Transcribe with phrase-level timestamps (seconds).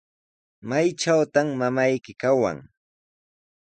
[0.69, 2.57] ¿Maytrawtaq mamayki kawan?